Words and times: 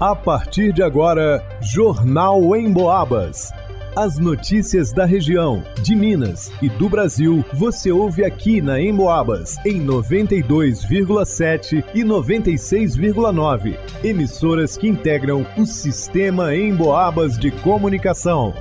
A 0.00 0.16
partir 0.16 0.72
de 0.72 0.82
agora, 0.82 1.46
Jornal 1.60 2.56
em 2.56 2.72
Boabas. 2.72 3.52
As 3.94 4.18
notícias 4.18 4.94
da 4.94 5.04
região, 5.04 5.62
de 5.82 5.94
Minas 5.94 6.50
e 6.62 6.70
do 6.70 6.88
Brasil, 6.88 7.44
você 7.52 7.92
ouve 7.92 8.24
aqui 8.24 8.62
na 8.62 8.80
Emboabas, 8.80 9.58
em 9.62 9.78
92,7 9.84 11.84
e 11.94 12.02
96,9. 12.02 13.76
Emissoras 14.02 14.78
que 14.78 14.88
integram 14.88 15.46
o 15.58 15.66
sistema 15.66 16.56
Emboabas 16.56 17.38
de 17.38 17.50
comunicação. 17.50 18.54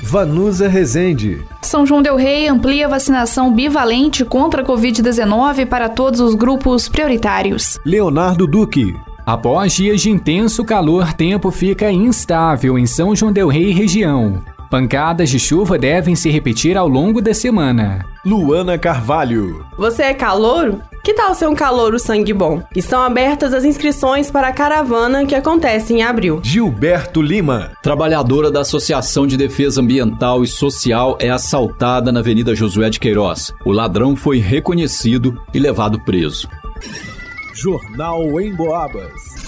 Vanusa 0.00 0.68
Rezende. 0.68 1.42
São 1.60 1.84
João 1.84 2.02
Del 2.02 2.14
Rei 2.14 2.46
amplia 2.46 2.88
vacinação 2.88 3.52
bivalente 3.52 4.24
contra 4.24 4.62
a 4.62 4.64
Covid-19 4.64 5.66
para 5.66 5.88
todos 5.88 6.20
os 6.20 6.36
grupos 6.36 6.88
prioritários. 6.88 7.80
Leonardo 7.84 8.46
Duque. 8.46 8.94
Após 9.26 9.72
dias 9.72 10.00
de 10.00 10.10
intenso 10.10 10.64
calor, 10.64 11.12
tempo 11.12 11.50
fica 11.50 11.90
instável 11.90 12.78
em 12.78 12.86
São 12.86 13.14
João 13.14 13.32
del 13.32 13.48
Rei 13.48 13.70
região. 13.72 14.42
Pancadas 14.70 15.28
de 15.28 15.38
chuva 15.38 15.76
devem 15.76 16.14
se 16.14 16.30
repetir 16.30 16.76
ao 16.76 16.86
longo 16.86 17.20
da 17.20 17.34
semana. 17.34 18.06
Luana 18.24 18.78
Carvalho. 18.78 19.66
Você 19.76 20.04
é 20.04 20.14
calouro? 20.14 20.80
Que 21.02 21.12
tal 21.12 21.34
ser 21.34 21.48
um 21.48 21.56
calouro 21.56 21.98
sangue 21.98 22.32
bom? 22.32 22.62
Estão 22.76 23.02
abertas 23.02 23.52
as 23.52 23.64
inscrições 23.64 24.30
para 24.30 24.46
a 24.46 24.52
caravana 24.52 25.26
que 25.26 25.34
acontece 25.34 25.92
em 25.92 26.02
abril. 26.02 26.38
Gilberto 26.40 27.20
Lima. 27.20 27.72
Trabalhadora 27.82 28.48
da 28.48 28.60
Associação 28.60 29.26
de 29.26 29.36
Defesa 29.36 29.80
Ambiental 29.80 30.44
e 30.44 30.46
Social 30.46 31.16
é 31.18 31.30
assaltada 31.30 32.12
na 32.12 32.20
Avenida 32.20 32.54
Josué 32.54 32.90
de 32.90 33.00
Queiroz. 33.00 33.52
O 33.64 33.72
ladrão 33.72 34.14
foi 34.14 34.38
reconhecido 34.38 35.40
e 35.52 35.58
levado 35.58 35.98
preso. 35.98 36.48
Jornal 37.54 38.40
em 38.40 38.54
Boabas. 38.54 39.40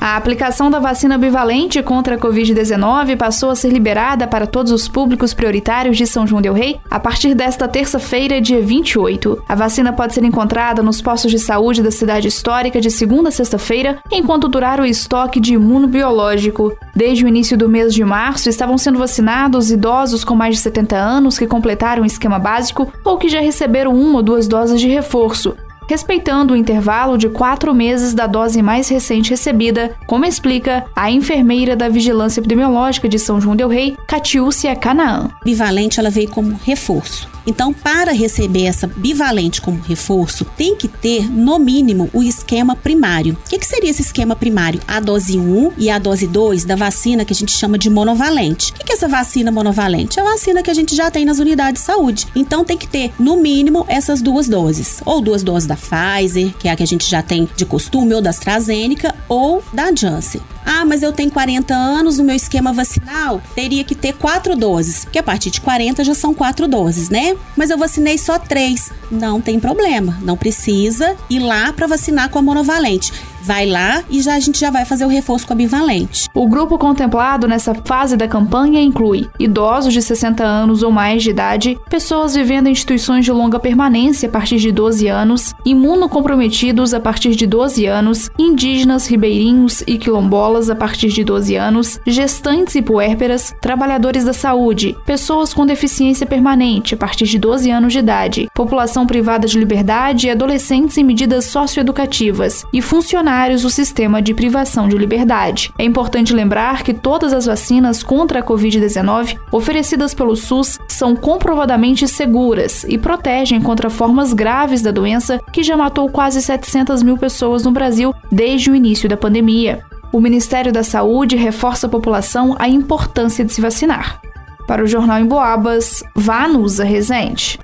A 0.00 0.16
aplicação 0.16 0.70
da 0.70 0.78
vacina 0.78 1.16
bivalente 1.16 1.82
contra 1.82 2.16
a 2.16 2.18
Covid-19 2.18 3.16
passou 3.16 3.48
a 3.48 3.54
ser 3.54 3.70
liberada 3.70 4.26
para 4.26 4.46
todos 4.46 4.70
os 4.70 4.86
públicos 4.86 5.32
prioritários 5.32 5.96
de 5.96 6.06
São 6.06 6.26
João 6.26 6.42
Del 6.42 6.52
Rei 6.52 6.78
a 6.90 7.00
partir 7.00 7.34
desta 7.34 7.66
terça-feira, 7.66 8.38
dia 8.38 8.60
28. 8.60 9.42
A 9.48 9.54
vacina 9.54 9.94
pode 9.94 10.12
ser 10.12 10.22
encontrada 10.22 10.82
nos 10.82 11.00
postos 11.00 11.30
de 11.30 11.38
saúde 11.38 11.82
da 11.82 11.90
cidade 11.90 12.28
histórica 12.28 12.82
de 12.82 12.90
segunda 12.90 13.30
a 13.30 13.32
sexta-feira, 13.32 13.98
enquanto 14.12 14.48
durar 14.48 14.78
o 14.78 14.84
estoque 14.84 15.40
de 15.40 15.54
imunobiológico. 15.54 16.76
Desde 16.94 17.24
o 17.24 17.28
início 17.28 17.56
do 17.56 17.68
mês 17.68 17.94
de 17.94 18.04
março, 18.04 18.50
estavam 18.50 18.76
sendo 18.76 18.98
vacinados 18.98 19.70
idosos 19.70 20.22
com 20.22 20.34
mais 20.34 20.56
de 20.56 20.60
70 20.60 20.96
anos 20.96 21.38
que 21.38 21.46
completaram 21.46 22.02
o 22.02 22.06
esquema 22.06 22.38
básico 22.38 22.92
ou 23.02 23.16
que 23.16 23.30
já 23.30 23.40
receberam 23.40 23.94
uma 23.94 24.16
ou 24.16 24.22
duas 24.22 24.46
doses 24.46 24.78
de 24.78 24.88
reforço 24.88 25.56
respeitando 25.88 26.54
o 26.54 26.56
intervalo 26.56 27.18
de 27.18 27.28
quatro 27.28 27.74
meses 27.74 28.14
da 28.14 28.26
dose 28.26 28.62
mais 28.62 28.88
recente 28.88 29.30
recebida, 29.30 29.94
como 30.06 30.24
explica 30.24 30.84
a 30.94 31.10
enfermeira 31.10 31.76
da 31.76 31.88
Vigilância 31.88 32.40
Epidemiológica 32.40 33.08
de 33.08 33.18
São 33.18 33.40
João 33.40 33.56
del 33.56 33.68
Rei, 33.68 33.96
Catiúcia 34.06 34.74
Canaã. 34.76 35.30
Bivalente 35.44 36.00
ela 36.00 36.10
veio 36.10 36.28
como 36.30 36.58
reforço. 36.64 37.28
Então, 37.46 37.72
para 37.72 38.12
receber 38.12 38.64
essa 38.64 38.86
bivalente 38.86 39.60
como 39.60 39.80
reforço, 39.80 40.44
tem 40.56 40.76
que 40.76 40.88
ter, 40.88 41.30
no 41.30 41.58
mínimo, 41.58 42.08
o 42.12 42.22
esquema 42.22 42.74
primário. 42.74 43.34
O 43.34 43.48
que, 43.48 43.58
que 43.58 43.66
seria 43.66 43.90
esse 43.90 44.02
esquema 44.02 44.34
primário? 44.34 44.80
A 44.86 45.00
dose 45.00 45.38
1 45.38 45.72
e 45.76 45.90
a 45.90 45.98
dose 45.98 46.26
2 46.26 46.64
da 46.64 46.76
vacina 46.76 47.24
que 47.24 47.32
a 47.32 47.36
gente 47.36 47.52
chama 47.52 47.78
de 47.78 47.90
monovalente. 47.90 48.72
O 48.72 48.74
que, 48.74 48.84
que 48.84 48.92
é 48.92 48.96
essa 48.96 49.08
vacina 49.08 49.50
monovalente? 49.50 50.18
É 50.18 50.22
a 50.22 50.24
vacina 50.24 50.62
que 50.62 50.70
a 50.70 50.74
gente 50.74 50.94
já 50.94 51.10
tem 51.10 51.24
nas 51.24 51.38
unidades 51.38 51.82
de 51.82 51.86
saúde. 51.86 52.26
Então, 52.34 52.64
tem 52.64 52.78
que 52.78 52.88
ter, 52.88 53.12
no 53.18 53.36
mínimo, 53.36 53.84
essas 53.88 54.22
duas 54.22 54.48
doses. 54.48 55.02
Ou 55.04 55.20
duas 55.20 55.42
doses 55.42 55.66
da 55.66 55.76
Pfizer, 55.76 56.54
que 56.58 56.68
é 56.68 56.70
a 56.70 56.76
que 56.76 56.82
a 56.82 56.86
gente 56.86 57.08
já 57.08 57.22
tem 57.22 57.48
de 57.56 57.66
costume, 57.66 58.14
ou 58.14 58.22
da 58.22 58.30
AstraZeneca, 58.30 59.14
ou 59.28 59.62
da 59.72 59.94
Janssen. 59.94 60.40
Ah, 60.64 60.84
mas 60.84 61.02
eu 61.02 61.12
tenho 61.12 61.30
40 61.30 61.74
anos, 61.74 62.18
no 62.18 62.24
meu 62.24 62.34
esquema 62.36 62.72
vacinal 62.72 63.40
teria 63.54 63.84
que 63.84 63.94
ter 63.94 64.14
quatro 64.14 64.56
doses, 64.56 65.04
porque 65.04 65.18
a 65.18 65.22
partir 65.22 65.50
de 65.50 65.60
40 65.60 66.02
já 66.04 66.14
são 66.14 66.32
quatro 66.34 66.66
doses, 66.66 67.10
né? 67.10 67.36
Mas 67.56 67.70
eu 67.70 67.78
vacinei 67.78 68.16
só 68.18 68.38
três. 68.38 68.90
Não 69.10 69.40
tem 69.40 69.60
problema, 69.60 70.18
não 70.22 70.36
precisa 70.36 71.16
ir 71.28 71.40
lá 71.40 71.72
para 71.72 71.86
vacinar 71.86 72.28
com 72.30 72.38
a 72.38 72.42
monovalente 72.42 73.12
vai 73.44 73.66
lá 73.66 74.02
e 74.08 74.22
já 74.22 74.34
a 74.34 74.40
gente 74.40 74.58
já 74.58 74.70
vai 74.70 74.86
fazer 74.86 75.04
o 75.04 75.08
reforço 75.08 75.46
com 75.46 75.52
a 75.52 75.56
bivalente. 75.56 76.28
O 76.34 76.48
grupo 76.48 76.78
contemplado 76.78 77.46
nessa 77.46 77.74
fase 77.74 78.16
da 78.16 78.26
campanha 78.26 78.80
inclui 78.80 79.28
idosos 79.38 79.92
de 79.92 80.00
60 80.00 80.42
anos 80.42 80.82
ou 80.82 80.90
mais 80.90 81.22
de 81.22 81.30
idade, 81.30 81.78
pessoas 81.90 82.34
vivendo 82.34 82.68
em 82.68 82.70
instituições 82.70 83.24
de 83.24 83.30
longa 83.30 83.58
permanência 83.58 84.28
a 84.28 84.32
partir 84.32 84.56
de 84.56 84.72
12 84.72 85.06
anos, 85.08 85.54
imunocomprometidos 85.64 86.94
a 86.94 87.00
partir 87.00 87.36
de 87.36 87.46
12 87.46 87.84
anos, 87.84 88.30
indígenas, 88.38 89.06
ribeirinhos 89.06 89.84
e 89.86 89.98
quilombolas 89.98 90.70
a 90.70 90.74
partir 90.74 91.08
de 91.08 91.22
12 91.22 91.54
anos, 91.54 92.00
gestantes 92.06 92.74
e 92.76 92.82
puérperas, 92.82 93.54
trabalhadores 93.60 94.24
da 94.24 94.32
saúde, 94.32 94.96
pessoas 95.04 95.52
com 95.52 95.66
deficiência 95.66 96.26
permanente 96.26 96.94
a 96.94 96.96
partir 96.96 97.26
de 97.26 97.38
12 97.38 97.70
anos 97.70 97.92
de 97.92 97.98
idade, 97.98 98.48
população 98.54 99.06
privada 99.06 99.46
de 99.46 99.58
liberdade 99.58 100.28
e 100.28 100.30
adolescentes 100.30 100.96
em 100.96 101.04
medidas 101.04 101.44
socioeducativas 101.44 102.64
e 102.72 102.80
funcionários 102.80 103.33
funcionários 103.34 103.62
do 103.62 103.70
sistema 103.70 104.22
de 104.22 104.32
privação 104.32 104.88
de 104.88 104.96
liberdade. 104.96 105.72
É 105.76 105.84
importante 105.84 106.32
lembrar 106.32 106.84
que 106.84 106.94
todas 106.94 107.32
as 107.32 107.46
vacinas 107.46 108.00
contra 108.00 108.38
a 108.38 108.42
Covid-19 108.42 109.36
oferecidas 109.50 110.14
pelo 110.14 110.36
SUS 110.36 110.78
são 110.86 111.16
comprovadamente 111.16 112.06
seguras 112.06 112.84
e 112.88 112.96
protegem 112.96 113.60
contra 113.60 113.90
formas 113.90 114.32
graves 114.32 114.82
da 114.82 114.92
doença 114.92 115.40
que 115.52 115.64
já 115.64 115.76
matou 115.76 116.08
quase 116.08 116.40
700 116.40 117.02
mil 117.02 117.18
pessoas 117.18 117.64
no 117.64 117.72
Brasil 117.72 118.14
desde 118.30 118.70
o 118.70 118.76
início 118.76 119.08
da 119.08 119.16
pandemia. 119.16 119.82
O 120.12 120.20
Ministério 120.20 120.72
da 120.72 120.84
Saúde 120.84 121.34
reforça 121.34 121.88
a 121.88 121.90
população 121.90 122.54
a 122.60 122.68
importância 122.68 123.44
de 123.44 123.52
se 123.52 123.60
vacinar. 123.60 124.20
Para 124.68 124.84
o 124.84 124.86
Jornal 124.86 125.18
em 125.18 125.26
Boabas, 125.26 126.04
Vanusa 126.14 126.84
Rezende. 126.84 127.58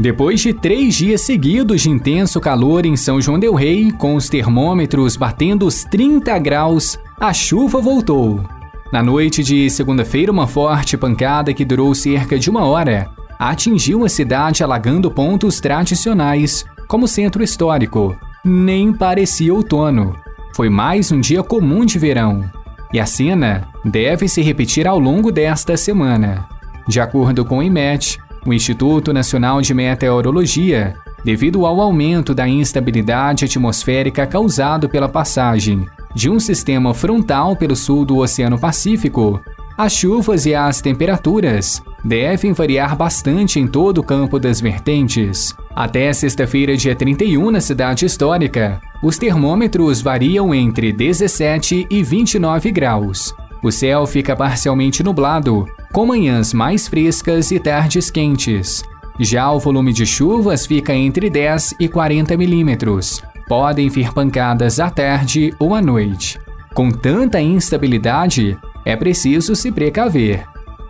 Depois 0.00 0.40
de 0.40 0.54
três 0.54 0.94
dias 0.94 1.20
seguidos 1.20 1.82
de 1.82 1.90
intenso 1.90 2.40
calor 2.40 2.86
em 2.86 2.96
São 2.96 3.20
João 3.20 3.38
Del 3.38 3.52
Rei, 3.52 3.92
com 3.92 4.14
os 4.14 4.30
termômetros 4.30 5.14
batendo 5.14 5.66
os 5.66 5.84
30 5.84 6.38
graus, 6.38 6.98
a 7.20 7.34
chuva 7.34 7.82
voltou. 7.82 8.42
Na 8.90 9.02
noite 9.02 9.44
de 9.44 9.68
segunda-feira, 9.68 10.32
uma 10.32 10.46
forte 10.46 10.96
pancada 10.96 11.52
que 11.52 11.66
durou 11.66 11.94
cerca 11.94 12.38
de 12.38 12.48
uma 12.48 12.64
hora 12.64 13.10
atingiu 13.38 14.02
a 14.02 14.08
cidade, 14.08 14.64
alagando 14.64 15.10
pontos 15.10 15.60
tradicionais, 15.60 16.64
como 16.88 17.04
o 17.04 17.08
centro 17.08 17.42
histórico. 17.42 18.16
Nem 18.42 18.94
parecia 18.94 19.52
outono. 19.52 20.16
Foi 20.56 20.70
mais 20.70 21.12
um 21.12 21.20
dia 21.20 21.42
comum 21.42 21.84
de 21.84 21.98
verão. 21.98 22.50
E 22.90 22.98
a 22.98 23.04
cena 23.04 23.68
deve 23.84 24.28
se 24.28 24.40
repetir 24.40 24.88
ao 24.88 24.98
longo 24.98 25.30
desta 25.30 25.76
semana. 25.76 26.48
De 26.88 27.00
acordo 27.00 27.44
com 27.44 27.58
o 27.58 27.62
IMET, 27.62 28.18
o 28.46 28.52
Instituto 28.52 29.12
Nacional 29.12 29.60
de 29.60 29.74
Meteorologia, 29.74 30.94
devido 31.24 31.66
ao 31.66 31.80
aumento 31.80 32.34
da 32.34 32.48
instabilidade 32.48 33.44
atmosférica 33.44 34.26
causado 34.26 34.88
pela 34.88 35.08
passagem 35.08 35.86
de 36.14 36.28
um 36.28 36.40
sistema 36.40 36.92
frontal 36.92 37.54
pelo 37.54 37.76
sul 37.76 38.04
do 38.04 38.18
Oceano 38.18 38.58
Pacífico, 38.58 39.40
as 39.76 39.92
chuvas 39.92 40.44
e 40.44 40.54
as 40.54 40.80
temperaturas 40.80 41.82
devem 42.04 42.52
variar 42.52 42.96
bastante 42.96 43.58
em 43.58 43.66
todo 43.66 43.98
o 43.98 44.02
campo 44.02 44.38
das 44.38 44.60
vertentes. 44.60 45.54
Até 45.74 46.12
sexta-feira, 46.12 46.76
dia 46.76 46.94
31, 46.94 47.50
na 47.50 47.60
cidade 47.60 48.04
histórica, 48.04 48.80
os 49.02 49.16
termômetros 49.16 50.00
variam 50.00 50.54
entre 50.54 50.92
17 50.92 51.86
e 51.88 52.02
29 52.02 52.72
graus. 52.72 53.34
O 53.62 53.70
céu 53.70 54.06
fica 54.06 54.34
parcialmente 54.34 55.02
nublado, 55.02 55.66
com 55.92 56.06
manhãs 56.06 56.54
mais 56.54 56.86
frescas 56.86 57.50
e 57.50 57.58
tardes 57.58 58.10
quentes. 58.10 58.84
Já 59.18 59.50
o 59.50 59.58
volume 59.58 59.92
de 59.92 60.06
chuvas 60.06 60.66
fica 60.66 60.94
entre 60.94 61.28
10 61.28 61.74
e 61.80 61.88
40 61.88 62.36
milímetros. 62.36 63.22
Podem 63.48 63.88
vir 63.88 64.12
pancadas 64.12 64.78
à 64.78 64.88
tarde 64.88 65.52
ou 65.58 65.74
à 65.74 65.82
noite. 65.82 66.40
Com 66.72 66.90
tanta 66.90 67.40
instabilidade, 67.40 68.56
é 68.84 68.96
preciso 68.96 69.56
se 69.56 69.72
precaver. 69.72 70.44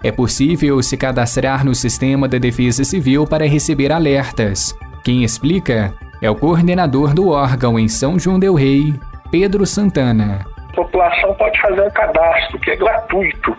É 0.05 0.13
possível 0.13 0.83
se 0.83 0.97
cadastrar 0.97 1.65
no 1.65 1.75
sistema 1.75 2.29
da 2.29 2.39
Defesa 2.39 2.85
Civil 2.85 3.27
para 3.27 3.49
receber 3.49 3.93
alertas. 3.93 4.77
Quem 5.03 5.25
explica 5.25 5.95
é 6.21 6.31
o 6.31 6.37
coordenador 6.37 7.15
do 7.15 7.29
órgão 7.29 7.79
em 7.79 7.89
São 7.89 8.19
João 8.19 8.39
Del 8.39 8.55
Rei, 8.55 8.95
Pedro 9.31 9.67
Santana 9.67 10.47
a 10.71 10.75
população 10.75 11.35
pode 11.35 11.61
fazer 11.61 11.83
um 11.83 11.91
cadastro 11.91 12.59
que 12.61 12.71
é 12.71 12.77
gratuito, 12.77 13.57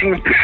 simples, 0.00 0.36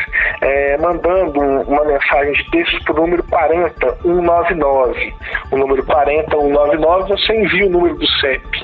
é, 0.42 0.76
mandando 0.76 1.40
uma 1.40 1.84
mensagem 1.84 2.32
de 2.32 2.50
texto 2.50 2.84
para 2.84 2.94
o 2.94 2.96
número 2.96 3.22
40199. 3.24 5.14
O 5.50 5.56
número 5.56 5.84
40199 5.84 7.08
você 7.08 7.32
envia 7.34 7.66
o 7.66 7.70
número 7.70 7.94
do 7.94 8.06
CEP 8.20 8.61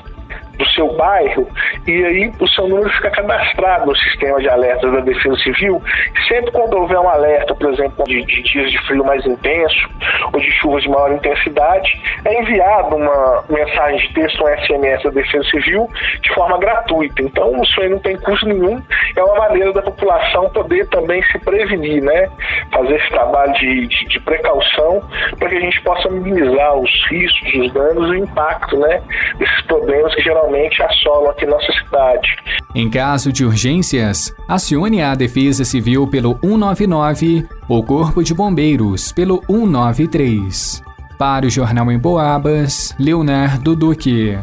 do 0.59 0.65
seu 0.71 0.93
bairro 0.93 1.47
e 1.87 2.03
aí 2.03 2.31
o 2.39 2.47
seu 2.49 2.67
número 2.67 2.89
fica 2.91 3.09
cadastrado 3.11 3.85
no 3.85 3.95
sistema 3.95 4.39
de 4.39 4.49
alertas 4.49 4.91
da 4.91 4.99
Defesa 4.99 5.35
Civil. 5.37 5.81
Sempre 6.27 6.51
quando 6.51 6.77
houver 6.77 6.99
um 6.99 7.09
alerta, 7.09 7.55
por 7.55 7.73
exemplo, 7.73 8.03
de, 8.05 8.23
de 8.25 8.43
dias 8.43 8.69
de 8.69 8.77
frio 8.85 9.03
mais 9.03 9.25
intenso 9.25 9.87
ou 10.33 10.39
de 10.39 10.51
chuvas 10.51 10.83
de 10.83 10.89
maior 10.89 11.13
intensidade, 11.13 11.89
é 12.25 12.41
enviado 12.41 12.95
uma 12.95 13.43
mensagem 13.49 13.99
de 14.07 14.13
texto, 14.13 14.43
um 14.43 14.65
SMS 14.65 15.03
da 15.03 15.09
Defesa 15.11 15.43
Civil, 15.49 15.89
de 16.21 16.33
forma 16.33 16.57
gratuita. 16.59 17.21
Então, 17.21 17.61
isso 17.63 17.81
aí 17.81 17.89
não 17.89 17.99
tem 17.99 18.17
custo 18.17 18.45
nenhum, 18.45 18.81
é 19.15 19.23
uma 19.23 19.35
maneira 19.35 19.71
da 19.71 19.81
população 19.81 20.49
poder 20.49 20.87
também 20.89 21.23
se 21.31 21.39
prevenir, 21.39 22.03
né? 22.03 22.29
Fazer 22.71 22.95
esse 22.95 23.09
trabalho 23.09 23.53
de, 23.53 23.87
de, 23.87 24.05
de 24.07 24.19
precaução 24.19 25.01
para 25.37 25.47
que 25.47 25.55
a 25.55 25.61
gente 25.61 25.81
possa 25.81 26.09
minimizar 26.09 26.75
os 26.75 26.91
riscos, 27.09 27.53
os 27.55 27.71
danos 27.71 28.09
e 28.09 28.11
o 28.11 28.15
impacto, 28.15 28.77
né? 28.77 29.01
Desses 29.37 29.61
problemas 29.61 30.13
que 30.13 30.21
geralmente 30.21 30.48
assolam 30.83 31.31
aqui 31.31 31.45
nossa 31.45 31.71
cidade. 31.73 32.27
Em 32.75 32.89
caso 32.89 33.31
de 33.31 33.45
urgências, 33.45 34.33
acione 34.47 35.01
a 35.01 35.15
Defesa 35.15 35.63
Civil 35.63 36.07
pelo 36.07 36.37
199 36.41 37.47
ou 37.67 37.83
Corpo 37.83 38.23
de 38.23 38.33
Bombeiros 38.33 39.11
pelo 39.11 39.41
193. 39.47 40.83
Para 41.17 41.45
o 41.45 41.49
Jornal 41.49 41.91
em 41.91 41.99
Boabas, 41.99 42.95
Leonardo 42.97 43.75
Duque. 43.75 44.37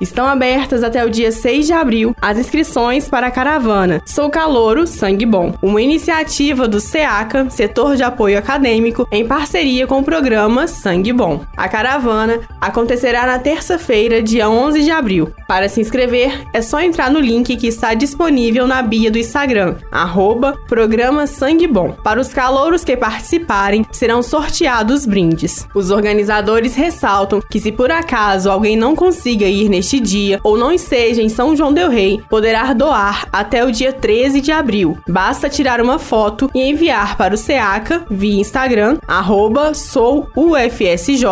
Estão 0.00 0.26
abertas 0.26 0.82
até 0.82 1.04
o 1.04 1.10
dia 1.10 1.30
6 1.30 1.66
de 1.66 1.72
abril 1.72 2.16
as 2.20 2.38
inscrições 2.38 3.08
para 3.08 3.28
a 3.28 3.30
caravana 3.30 4.02
Sou 4.04 4.28
Calouro, 4.28 4.86
Sangue 4.86 5.24
Bom, 5.24 5.54
uma 5.62 5.80
iniciativa 5.80 6.66
do 6.66 6.80
SEACA, 6.80 7.48
Setor 7.50 7.96
de 7.96 8.02
Apoio 8.02 8.38
Acadêmico, 8.38 9.06
em 9.10 9.26
parceria 9.26 9.86
com 9.86 10.00
o 10.00 10.04
programa 10.04 10.66
Sangue 10.66 11.12
Bom. 11.12 11.44
A 11.56 11.68
caravana 11.68 12.40
acontecerá 12.60 13.26
na 13.26 13.38
terça-feira, 13.38 14.22
dia 14.22 14.48
11 14.48 14.82
de 14.82 14.90
abril. 14.90 15.32
Para 15.46 15.68
se 15.68 15.80
inscrever, 15.80 16.44
é 16.52 16.60
só 16.60 16.80
entrar 16.80 17.10
no 17.10 17.20
link 17.20 17.56
que 17.56 17.66
está 17.66 17.94
disponível 17.94 18.66
na 18.66 18.82
bio 18.82 19.10
do 19.10 19.18
Instagram, 19.18 19.76
arroba 19.92 20.58
Programa 20.68 21.26
Sangue 21.26 21.66
Bom. 21.66 21.92
Para 22.02 22.20
os 22.20 22.32
calouros 22.32 22.82
que 22.82 22.96
participarem, 22.96 23.86
serão 23.92 24.22
sorteados 24.22 25.06
brindes. 25.06 25.66
Os 25.74 25.90
organizadores 25.90 26.74
ressaltam 26.74 27.40
que 27.50 27.60
se 27.60 27.70
por 27.70 27.90
acaso 27.90 28.50
alguém 28.50 28.76
não 28.76 28.96
consiga 28.96 29.46
ir 29.46 29.68
neste 29.68 29.83
neste 29.84 30.00
dia 30.00 30.40
ou 30.42 30.56
não 30.56 30.72
esteja 30.72 31.20
em 31.20 31.28
São 31.28 31.54
João 31.54 31.70
Del 31.70 31.90
Rei, 31.90 32.18
poderá 32.30 32.72
doar 32.72 33.28
até 33.30 33.62
o 33.62 33.70
dia 33.70 33.92
13 33.92 34.40
de 34.40 34.50
abril. 34.50 34.96
Basta 35.06 35.50
tirar 35.50 35.78
uma 35.78 35.98
foto 35.98 36.50
e 36.54 36.62
enviar 36.62 37.18
para 37.18 37.34
o 37.34 37.38
SEACA 37.38 38.06
via 38.10 38.40
Instagram, 38.40 38.96
arroba 39.06 39.74
souufsj 39.74 41.22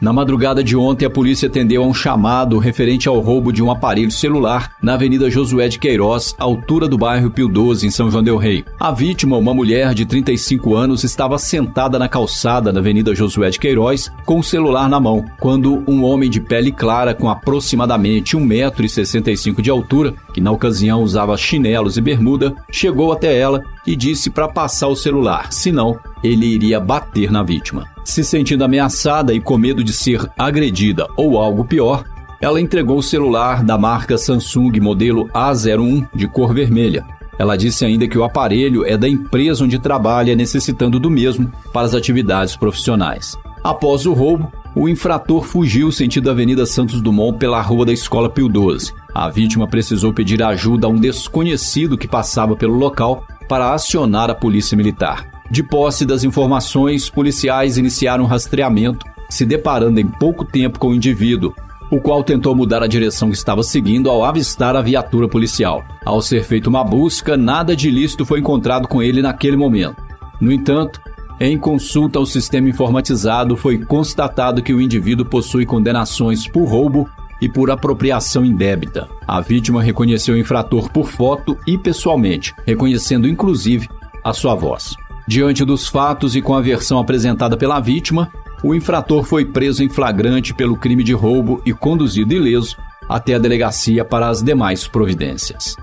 Na 0.00 0.12
madrugada 0.12 0.62
de 0.62 0.76
ontem, 0.76 1.04
a 1.04 1.10
polícia 1.10 1.48
atendeu 1.48 1.82
a 1.82 1.86
um 1.86 1.92
chamado 1.92 2.58
referente 2.58 3.08
ao 3.08 3.18
roubo 3.18 3.52
de 3.52 3.60
um 3.60 3.70
aparelho 3.70 4.12
celular 4.12 4.70
na 4.80 4.94
Avenida 4.94 5.28
Josué 5.28 5.68
de 5.68 5.78
Queiroz, 5.78 6.36
altura 6.38 6.86
do 6.86 6.96
bairro 6.96 7.32
Pio 7.32 7.48
12, 7.48 7.84
em 7.84 7.90
São 7.90 8.08
João 8.08 8.22
del 8.22 8.36
Rei. 8.36 8.64
A 8.78 8.92
vítima, 8.92 9.36
uma 9.36 9.52
mulher 9.52 9.94
de 9.94 10.06
35 10.06 10.76
anos, 10.76 11.02
estava 11.02 11.36
sentada 11.36 11.98
na 11.98 12.08
calçada 12.08 12.72
da 12.72 12.78
Avenida 12.78 13.12
Josué 13.12 13.50
de 13.50 13.58
Queiroz 13.58 14.08
com 14.24 14.38
o 14.38 14.44
celular 14.44 14.88
na 14.88 15.00
mão, 15.00 15.24
quando 15.40 15.82
um 15.88 16.04
homem 16.04 16.30
de 16.30 16.40
pele 16.40 16.70
clara 16.70 17.12
com 17.12 17.28
aproximadamente 17.28 18.36
1,65m 18.36 19.60
de 19.60 19.70
altura, 19.70 20.14
que 20.32 20.40
na 20.40 20.52
ocasião 20.52 21.02
usava 21.02 21.36
chinelos 21.36 21.96
e 21.96 22.00
bermuda, 22.00 22.54
chegou 22.70 23.10
até 23.10 23.36
ela 23.36 23.60
e 23.88 23.96
disse 23.96 24.28
para 24.28 24.46
passar 24.46 24.88
o 24.88 24.94
celular, 24.94 25.50
senão 25.50 25.98
ele 26.22 26.44
iria 26.44 26.78
bater 26.78 27.30
na 27.32 27.42
vítima. 27.42 27.86
Se 28.04 28.22
sentindo 28.22 28.62
ameaçada 28.62 29.32
e 29.32 29.40
com 29.40 29.56
medo 29.56 29.82
de 29.82 29.94
ser 29.94 30.30
agredida 30.36 31.08
ou 31.16 31.38
algo 31.38 31.64
pior, 31.64 32.04
ela 32.38 32.60
entregou 32.60 32.98
o 32.98 33.02
celular 33.02 33.64
da 33.64 33.78
marca 33.78 34.18
Samsung 34.18 34.78
modelo 34.78 35.26
A01 35.28 36.06
de 36.14 36.28
cor 36.28 36.52
vermelha. 36.52 37.02
Ela 37.38 37.56
disse 37.56 37.82
ainda 37.82 38.06
que 38.06 38.18
o 38.18 38.24
aparelho 38.24 38.84
é 38.84 38.94
da 38.94 39.08
empresa 39.08 39.64
onde 39.64 39.78
trabalha, 39.78 40.36
necessitando 40.36 41.00
do 41.00 41.10
mesmo 41.10 41.50
para 41.72 41.86
as 41.86 41.94
atividades 41.94 42.56
profissionais. 42.56 43.38
Após 43.64 44.04
o 44.04 44.12
roubo, 44.12 44.52
o 44.74 44.86
infrator 44.86 45.44
fugiu 45.44 45.90
sentido 45.90 46.30
Avenida 46.30 46.66
Santos 46.66 47.00
Dumont 47.00 47.38
pela 47.38 47.62
rua 47.62 47.86
da 47.86 47.92
Escola 47.92 48.28
Pio 48.28 48.50
12. 48.50 48.92
A 49.14 49.30
vítima 49.30 49.66
precisou 49.66 50.12
pedir 50.12 50.42
ajuda 50.42 50.86
a 50.86 50.90
um 50.90 50.96
desconhecido 50.96 51.96
que 51.96 52.06
passava 52.06 52.54
pelo 52.54 52.74
local 52.74 53.24
para 53.48 53.72
acionar 53.72 54.30
a 54.30 54.34
polícia 54.34 54.76
militar. 54.76 55.26
De 55.50 55.62
posse 55.62 56.04
das 56.04 56.24
informações, 56.24 57.08
policiais 57.08 57.78
iniciaram 57.78 58.24
um 58.24 58.26
rastreamento, 58.26 59.06
se 59.30 59.46
deparando 59.46 59.98
em 59.98 60.06
pouco 60.06 60.44
tempo 60.44 60.78
com 60.78 60.88
o 60.88 60.94
indivíduo, 60.94 61.54
o 61.90 62.00
qual 62.00 62.22
tentou 62.22 62.54
mudar 62.54 62.82
a 62.82 62.86
direção 62.86 63.30
que 63.30 63.36
estava 63.36 63.62
seguindo 63.62 64.10
ao 64.10 64.22
avistar 64.22 64.76
a 64.76 64.82
viatura 64.82 65.26
policial. 65.26 65.82
Ao 66.04 66.20
ser 66.20 66.44
feita 66.44 66.68
uma 66.68 66.84
busca, 66.84 67.36
nada 67.36 67.74
de 67.74 67.88
ilícito 67.88 68.26
foi 68.26 68.40
encontrado 68.40 68.86
com 68.86 69.02
ele 69.02 69.22
naquele 69.22 69.56
momento. 69.56 69.96
No 70.38 70.52
entanto, 70.52 71.00
em 71.40 71.56
consulta 71.56 72.18
ao 72.18 72.26
sistema 72.26 72.68
informatizado, 72.68 73.56
foi 73.56 73.78
constatado 73.78 74.62
que 74.62 74.74
o 74.74 74.80
indivíduo 74.80 75.24
possui 75.24 75.64
condenações 75.64 76.46
por 76.46 76.68
roubo 76.68 77.08
e 77.40 77.48
por 77.48 77.70
apropriação 77.70 78.44
indébita. 78.44 79.08
A 79.26 79.40
vítima 79.40 79.82
reconheceu 79.82 80.34
o 80.34 80.38
infrator 80.38 80.90
por 80.90 81.08
foto 81.08 81.56
e 81.66 81.76
pessoalmente, 81.78 82.54
reconhecendo 82.66 83.28
inclusive 83.28 83.88
a 84.24 84.32
sua 84.32 84.54
voz. 84.54 84.94
Diante 85.26 85.64
dos 85.64 85.88
fatos 85.88 86.34
e 86.34 86.42
com 86.42 86.54
a 86.54 86.60
versão 86.60 86.98
apresentada 86.98 87.56
pela 87.56 87.80
vítima, 87.80 88.30
o 88.62 88.74
infrator 88.74 89.22
foi 89.24 89.44
preso 89.44 89.84
em 89.84 89.88
flagrante 89.88 90.54
pelo 90.54 90.76
crime 90.76 91.04
de 91.04 91.12
roubo 91.12 91.60
e 91.64 91.72
conduzido 91.72 92.34
ileso 92.34 92.76
até 93.08 93.34
a 93.34 93.38
delegacia 93.38 94.04
para 94.04 94.28
as 94.28 94.42
demais 94.42 94.86
providências. 94.86 95.76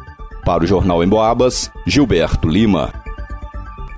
Para 0.44 0.63
o 0.63 0.68
Jornal 0.68 1.04
em 1.04 1.07
Boabas, 1.07 1.72
Gilberto 1.86 2.48
Lima. 2.48 3.05